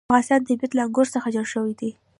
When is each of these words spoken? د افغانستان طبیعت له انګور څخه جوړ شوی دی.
د 0.01 0.03
افغانستان 0.09 0.41
طبیعت 0.47 0.71
له 0.73 0.81
انګور 0.87 1.07
څخه 1.15 1.27
جوړ 1.35 1.45
شوی 1.53 1.73
دی. 1.79 1.91